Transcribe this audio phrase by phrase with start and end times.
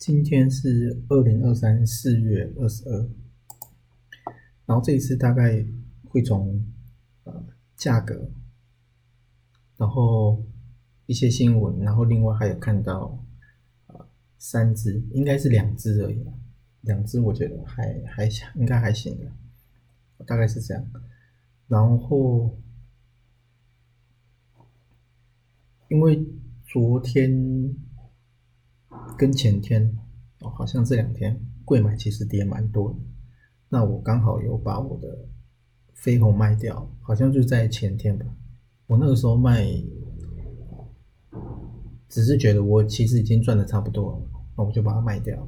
[0.00, 3.10] 今天是二零二三四月二十二，
[4.64, 5.62] 然后这一次大概
[6.08, 6.64] 会从
[7.24, 7.46] 呃
[7.76, 8.30] 价格，
[9.76, 10.42] 然后
[11.04, 13.22] 一些新闻，然后另外还有看到
[13.88, 14.08] 呃
[14.38, 16.26] 三只，应该是两只而已，
[16.80, 19.30] 两只我觉得还还行应该还行，
[20.24, 20.82] 大概是这样。
[21.68, 22.58] 然后
[25.88, 26.26] 因为
[26.64, 27.76] 昨天。
[29.20, 29.94] 跟前天
[30.38, 32.98] 哦，好像这两天贵买其实跌蛮多的。
[33.68, 35.28] 那我刚好有把我的
[35.92, 38.24] 飞鸿卖掉，好像就在前天吧。
[38.86, 39.70] 我那个时候卖，
[42.08, 44.22] 只是觉得我其实已经赚的差不多了，
[44.56, 45.46] 那我就把它卖掉。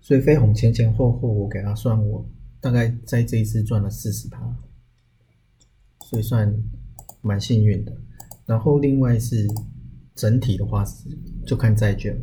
[0.00, 2.26] 所以飞鸿前前后后我给他算，我
[2.58, 4.40] 大概在这一次赚了四十趴，
[6.06, 6.50] 所以算
[7.20, 7.94] 蛮幸运的。
[8.46, 9.46] 然后另外是。
[10.14, 11.08] 整体的话是
[11.44, 12.16] 就看债券，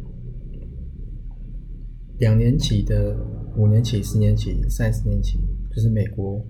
[2.20, 3.18] 两年期的、
[3.58, 5.38] 五年期、十年期、三十年期，
[5.76, 6.42] 就是美国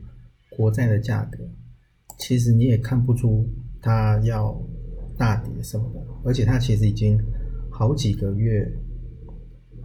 [0.51, 1.39] 国债的价格，
[2.19, 3.49] 其实你也看不出
[3.81, 4.55] 它要
[5.17, 7.19] 大跌什么的，而且它其实已经
[7.71, 8.71] 好几个月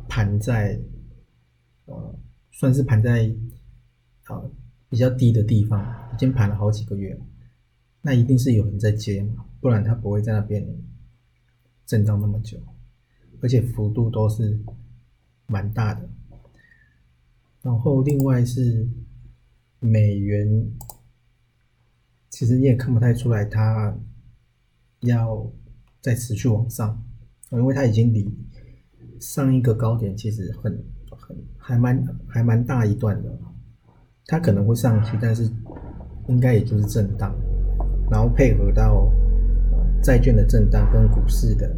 [0.09, 0.79] 盘在
[1.87, 2.19] 呃，
[2.51, 3.35] 算是盘在
[4.29, 4.51] 呃
[4.91, 5.83] 比较低的地方，
[6.13, 7.19] 已经盘了好几个月，
[8.03, 10.63] 那一定是有人在接嘛，不然它不会在那边。
[11.87, 12.59] 震荡那么久，
[13.41, 14.61] 而且幅度都是
[15.47, 16.09] 蛮大的。
[17.62, 18.89] 然后另外是
[19.79, 20.69] 美元，
[22.29, 23.97] 其实你也看不太出来它
[25.01, 25.48] 要
[26.01, 27.01] 再持续往上，
[27.52, 28.29] 因为它已经离
[29.20, 33.39] 上一个高点其实很很还蛮还蛮大一段的。
[34.27, 35.48] 它可能会上去，但是
[36.27, 37.33] 应该也就是震荡，
[38.11, 39.08] 然后配合到。
[40.06, 41.68] 债券的震荡跟股市的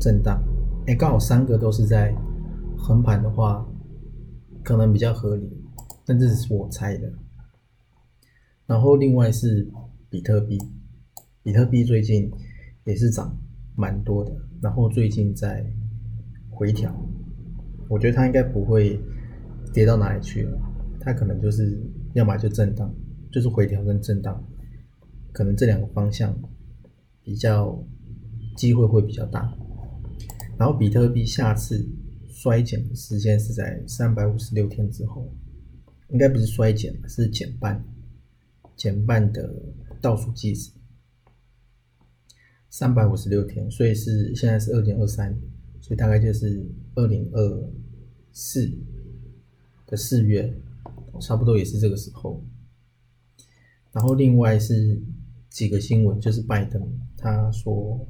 [0.00, 0.42] 震荡，
[0.86, 2.10] 哎，刚好三个都是在
[2.78, 3.62] 横盘的话，
[4.64, 5.52] 可能比较合理，
[6.06, 7.12] 但这只是我猜的。
[8.64, 9.70] 然后另外是
[10.08, 10.58] 比特币，
[11.42, 12.32] 比特币最近
[12.84, 13.36] 也是涨
[13.76, 15.62] 蛮多的，然后最近在
[16.48, 16.90] 回调，
[17.86, 18.98] 我觉得它应该不会
[19.74, 20.58] 跌到哪里去了，
[20.98, 21.78] 它可能就是
[22.14, 22.90] 要么就震荡，
[23.30, 24.42] 就是回调跟震荡，
[25.34, 26.34] 可能这两个方向。
[27.24, 27.80] 比较
[28.56, 29.56] 机会会比较大，
[30.58, 31.88] 然后比特币下次
[32.28, 35.32] 衰减的时间是在三百五十六天之后，
[36.08, 37.84] 应该不是衰减，是减半，
[38.76, 39.54] 减半的
[40.00, 40.72] 倒数计时，
[42.68, 45.32] 三百五十六天，所以是现在是二零二三，
[45.80, 46.66] 所以大概就是
[46.96, 47.70] 二零二
[48.32, 48.68] 四
[49.86, 50.52] 的四月，
[51.20, 52.44] 差不多也是这个时候，
[53.92, 55.00] 然后另外是。
[55.52, 56.82] 几个新闻就是拜登，
[57.22, 58.04] 他说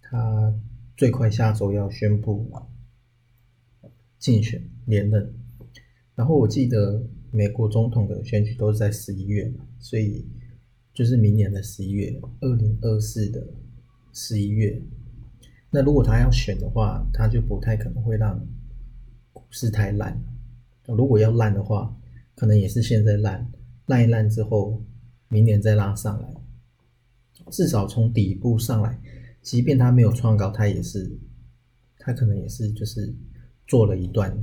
[0.00, 0.52] 他
[0.96, 2.50] 最快下周要宣布
[4.18, 5.34] 竞选连任，
[6.14, 10.26] 然后我记得美国总统的选举都是在十一月嘛，所以
[10.94, 13.46] 就是明年的十一月，二零二四的
[14.14, 14.80] 十一月。
[15.70, 18.40] 那如果他要选的话，他就不太可能会让
[19.34, 20.18] 股市太烂。
[20.86, 21.94] 如果要烂的话，
[22.34, 23.52] 可能也是现在烂，
[23.86, 24.82] 烂一烂之后，
[25.28, 26.43] 明年再拉上来。
[27.50, 29.00] 至少从底部上来，
[29.42, 31.18] 即便它没有创高，它也是，
[31.98, 33.14] 它可能也是就是
[33.66, 34.36] 做了一段，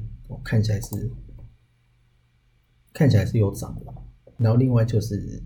[0.44, 1.11] 看起来是
[2.94, 3.94] 看起来是有涨的。
[4.38, 5.44] 然后另外就是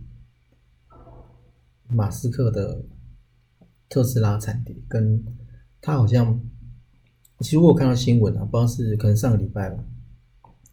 [1.88, 2.86] 马斯克的
[3.90, 5.24] 特斯拉产跌，跟
[5.82, 6.40] 他好像，
[7.40, 9.84] 其实我有看到新闻啊，不知道是可能上个礼拜吧，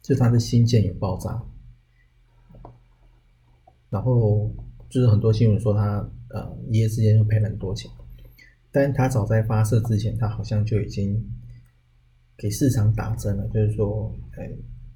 [0.00, 1.42] 就他的新建有爆炸，
[3.90, 4.54] 然后
[4.92, 6.08] 就是很多新闻说他。
[6.34, 7.90] 呃，一夜之间就赔了很多钱，
[8.70, 11.22] 但他早在发射之前，他好像就已经
[12.38, 14.50] 给市场打针了，就是说，哎，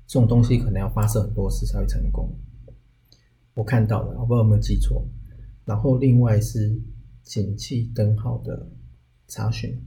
[0.06, 2.34] 这种东西可能要发射很多次才会成功。
[3.52, 5.06] 我看到了，我不知道有没有记错。
[5.66, 6.75] 然后另外是
[7.22, 8.66] 景气灯号的
[9.28, 9.78] 查询，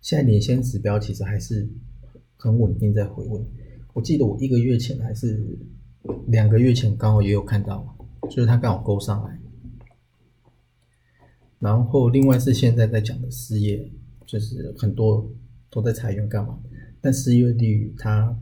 [0.00, 1.68] 现在领先指标其实还是
[2.38, 3.44] 很稳定在回稳。
[3.92, 5.58] 我记得我一个月前还是
[6.28, 7.94] 两个月前刚好也有看到，
[8.30, 9.38] 就是它刚好勾上来。
[11.58, 13.90] 然后，另外是现在在讲的失业，
[14.26, 15.30] 就是很多
[15.70, 16.58] 都在裁员干嘛？
[17.00, 18.36] 但失业率它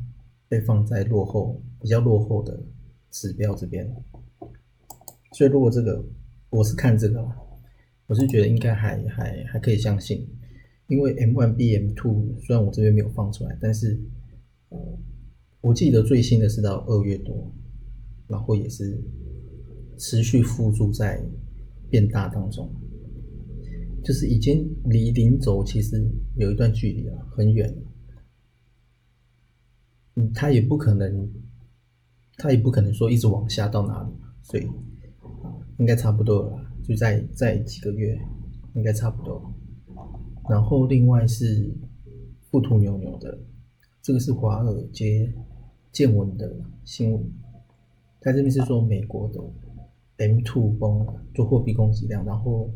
[0.48, 2.62] 被放在落后比较落后的
[3.10, 3.90] 指标这边，
[5.32, 6.04] 所以如果这个
[6.50, 7.26] 我是看这个，
[8.06, 10.26] 我是觉得应该还还还可以相信，
[10.88, 14.00] 因为 M one B M two 虽然我这边没有放出来，但是
[15.60, 17.52] 我记得最新的是到二月多，
[18.28, 18.98] 然后也是
[20.00, 21.23] 持续附注在
[21.91, 22.67] 变大当中。
[24.02, 26.02] 就是已经离零轴其实
[26.37, 27.70] 有一段距离了，很远。
[30.17, 31.31] 嗯，他也不可能，
[32.38, 34.11] 他也不可能说一直往下到哪里，
[34.43, 34.67] 所以，
[35.79, 38.19] 应该差不多了，就在在几个月，
[38.75, 39.52] 应该差不多。
[40.49, 41.70] 然后另外是
[42.50, 43.38] 富途牛牛的，
[44.00, 45.31] 这个是华尔街
[45.93, 47.23] 见闻的新闻，
[48.19, 49.38] 他这边是说美国的
[50.20, 52.70] M two 崩做货币供给量，然后。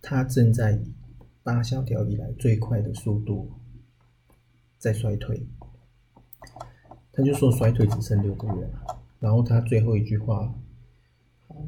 [0.00, 0.94] 它正在以
[1.42, 3.50] 大萧条以来最快的速度
[4.78, 5.44] 在衰退，
[7.12, 9.02] 他就说衰退只剩六个月了。
[9.18, 10.54] 然后他最后一句话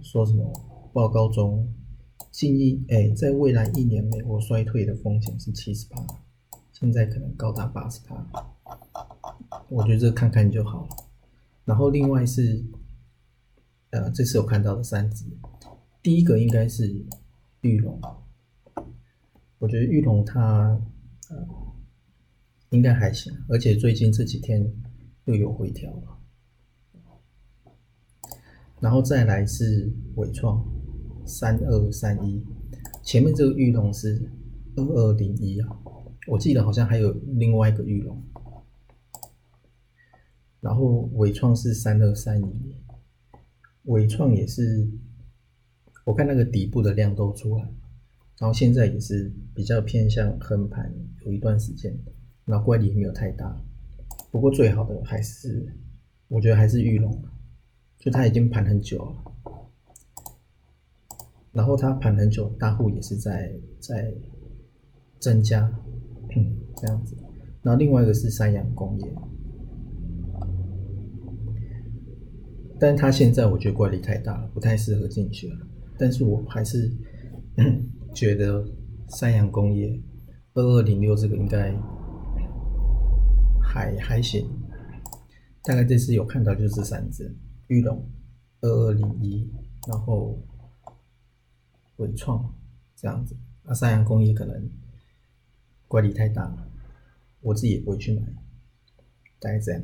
[0.01, 0.51] 说什么？
[0.93, 1.69] 报告中，
[2.31, 6.07] 近一哎，在未来一年美国衰退的风险是七十八，
[6.73, 8.25] 现在可能高达八十八。
[9.69, 10.89] 我觉得这看看就好了。
[11.65, 12.65] 然后另外是，
[13.91, 15.25] 呃，这次我看到的三只，
[16.03, 17.05] 第一个应该是
[17.63, 18.01] 玉龙。
[19.59, 20.81] 我觉得玉龙它
[21.29, 21.49] 呃
[22.71, 24.65] 应该还行，而且最近这几天
[25.25, 26.19] 又有回调了。
[28.81, 30.65] 然后再来是伟创
[31.27, 32.47] 三二三一，
[33.03, 34.31] 前面这个玉龙是
[34.77, 35.69] 二二零一啊，
[36.29, 38.23] 我记得好像还有另外一个玉龙。
[40.61, 42.77] 然后伟创是三二三一，
[43.85, 44.89] 伟创也是，
[46.05, 47.65] 我看那个底部的量都出来。
[48.39, 50.91] 然后现在也是比较偏向横盘，
[51.27, 51.95] 有一段时间，
[52.45, 53.63] 那乖离没有太大。
[54.31, 55.71] 不过最好的还是，
[56.29, 57.23] 我觉得还是玉龙，
[57.99, 59.15] 就它已经盘很久了。
[61.53, 64.15] 然后它盘很久，大户也是在在
[65.19, 65.71] 增加，
[66.35, 67.17] 嗯这样子。
[67.63, 69.15] 然后另外一个是三洋工业，
[72.81, 75.59] 但它现在我觉得怪力太大了，不太适合进去了。
[75.99, 76.91] 但是我还是。
[78.15, 78.65] 觉得
[79.09, 80.01] 三洋工业
[80.55, 81.73] 二二零六这个应该
[83.63, 84.49] 还还行，
[85.63, 87.37] 大概这次有看到就是这三只，
[87.69, 88.05] 玉龙
[88.63, 89.49] 二二零一，
[89.87, 90.43] 然后
[91.99, 92.53] 伟创
[92.97, 94.71] 这样子，啊三洋工业可能
[95.87, 96.69] 怪力太大了，
[97.43, 98.23] 我自己也不会去买，
[99.39, 99.83] 大概这样。